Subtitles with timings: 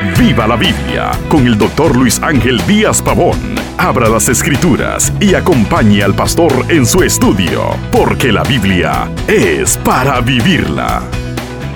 [0.00, 3.36] Viva la Biblia con el doctor Luis Ángel Díaz Pavón.
[3.78, 10.20] Abra las escrituras y acompañe al pastor en su estudio, porque la Biblia es para
[10.20, 11.02] vivirla.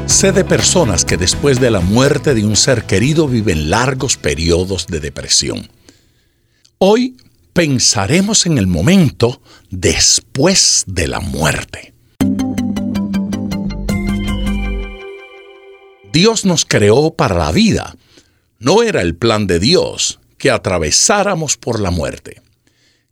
[0.07, 4.87] Sé de personas que después de la muerte de un ser querido viven largos periodos
[4.87, 5.69] de depresión.
[6.79, 7.17] Hoy
[7.53, 11.93] pensaremos en el momento después de la muerte.
[16.13, 17.97] Dios nos creó para la vida.
[18.63, 22.41] No era el plan de Dios que atravesáramos por la muerte.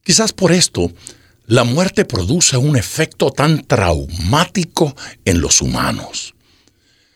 [0.04, 0.92] Quizás por esto,
[1.46, 6.36] la muerte produce un efecto tan traumático en los humanos.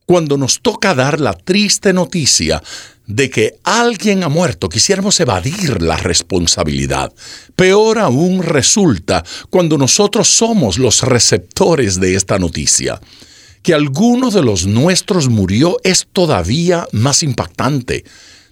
[0.04, 2.60] Cuando nos toca dar la triste noticia
[3.06, 7.12] de que alguien ha muerto, quisiéramos evadir la responsabilidad.
[7.54, 13.00] Peor aún resulta cuando nosotros somos los receptores de esta noticia.
[13.64, 18.04] Que alguno de los nuestros murió es todavía más impactante.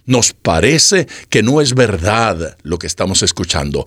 [0.05, 3.85] Nos parece que no es verdad lo que estamos escuchando.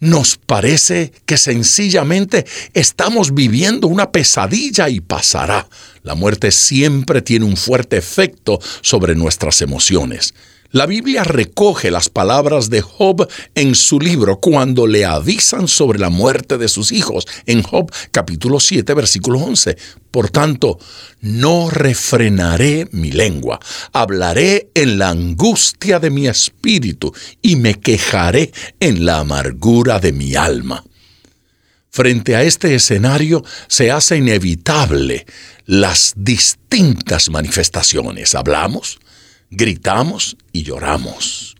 [0.00, 5.68] Nos parece que sencillamente estamos viviendo una pesadilla y pasará.
[6.02, 10.32] La muerte siempre tiene un fuerte efecto sobre nuestras emociones.
[10.72, 16.08] La Biblia recoge las palabras de Job en su libro cuando le avisan sobre la
[16.08, 19.76] muerte de sus hijos, en Job capítulo 7 versículo 11.
[20.10, 20.78] Por tanto,
[21.20, 23.60] no refrenaré mi lengua,
[23.92, 27.12] hablaré en la angustia de mi espíritu
[27.42, 28.50] y me quejaré
[28.80, 30.82] en la amargura de mi alma.
[31.90, 35.26] Frente a este escenario se hace inevitable
[35.66, 38.34] las distintas manifestaciones.
[38.34, 38.98] Hablamos,
[39.52, 41.56] gritamos y lloramos.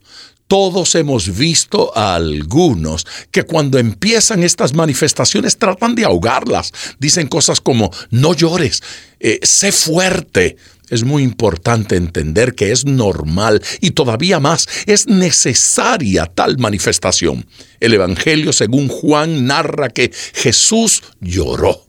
[0.49, 6.73] Todos hemos visto a algunos que cuando empiezan estas manifestaciones tratan de ahogarlas.
[6.99, 8.83] Dicen cosas como, no llores,
[9.21, 10.57] eh, sé fuerte.
[10.91, 17.47] Es muy importante entender que es normal y todavía más es necesaria tal manifestación.
[17.81, 21.87] El Evangelio según Juan narra que Jesús lloró.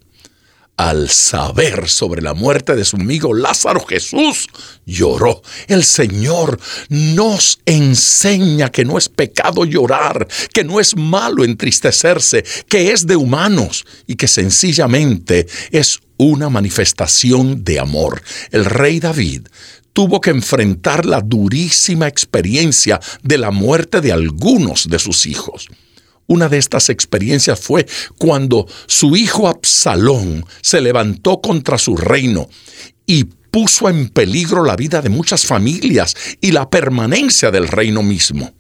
[0.84, 4.50] Al saber sobre la muerte de su amigo Lázaro, Jesús
[4.86, 5.42] lloró.
[5.70, 12.92] El Señor nos enseña que no es pecado llorar, que no es malo entristecerse, que
[12.92, 18.22] es de humanos y que sencillamente es una manifestación de amor.
[18.52, 19.48] El rey David
[19.94, 25.70] tuvo que enfrentar la durísima experiencia de la muerte de algunos de sus hijos.
[26.28, 27.86] Una de estas experiencias fue
[28.18, 32.50] cuando su hijo Absalón se levantó contra su reino
[33.06, 38.54] y puso en peligro la vida de muchas familias y la permanencia del reino mismo.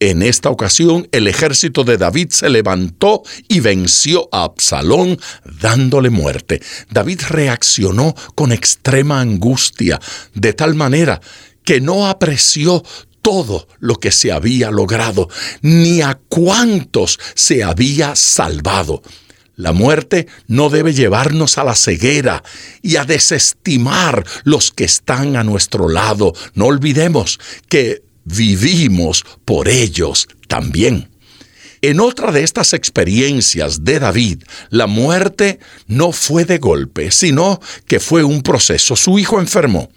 [0.00, 5.16] En esta ocasión el ejército de David se levantó y venció a Absalón
[5.60, 6.60] dándole muerte.
[6.90, 10.00] David reaccionó con extrema angustia,
[10.34, 11.20] de tal manera
[11.62, 12.82] que no apreció
[13.22, 15.28] todo lo que se había logrado,
[15.62, 19.02] ni a cuántos se había salvado.
[19.56, 22.42] La muerte no debe llevarnos a la ceguera
[22.82, 26.32] y a desestimar los que están a nuestro lado.
[26.54, 27.38] No olvidemos
[27.68, 31.10] que vivimos por ellos también.
[31.82, 38.00] En otra de estas experiencias de David, la muerte no fue de golpe, sino que
[38.00, 38.96] fue un proceso.
[38.96, 39.90] Su hijo enfermó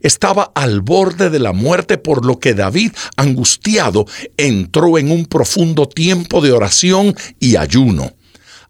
[0.00, 4.06] estaba al borde de la muerte, por lo que David, angustiado,
[4.36, 8.12] entró en un profundo tiempo de oración y ayuno.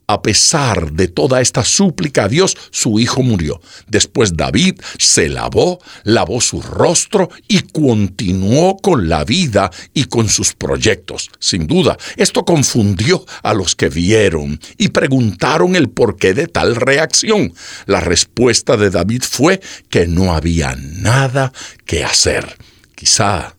[0.07, 3.61] A pesar de toda esta súplica a Dios, su hijo murió.
[3.87, 10.55] Después David se lavó, lavó su rostro y continuó con la vida y con sus
[10.55, 11.31] proyectos.
[11.39, 17.55] Sin duda, esto confundió a los que vieron y preguntaron el porqué de tal reacción.
[17.87, 21.53] La respuesta de David fue que no había nada
[21.87, 22.57] que hacer.
[22.95, 23.57] Quizá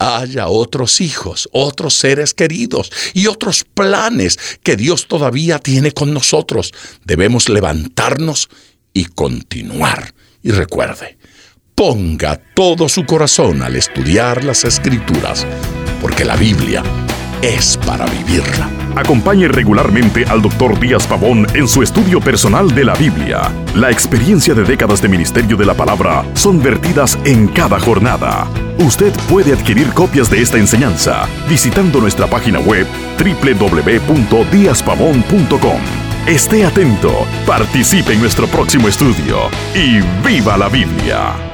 [0.00, 6.72] haya otros hijos, otros seres queridos y otros planes que Dios todavía tiene con nosotros.
[7.04, 8.48] Debemos levantarnos
[8.92, 10.14] y continuar.
[10.42, 11.18] Y recuerde,
[11.74, 15.46] ponga todo su corazón al estudiar las escrituras,
[16.00, 16.82] porque la Biblia
[17.42, 18.79] es para vivirla.
[18.96, 20.78] Acompañe regularmente al Dr.
[20.78, 23.50] Díaz Pavón en su estudio personal de la Biblia.
[23.74, 28.46] La experiencia de décadas de ministerio de la palabra son vertidas en cada jornada.
[28.78, 32.86] Usted puede adquirir copias de esta enseñanza visitando nuestra página web
[33.18, 35.80] www.diazpavón.com.
[36.26, 41.49] Esté atento, participe en nuestro próximo estudio y viva la Biblia.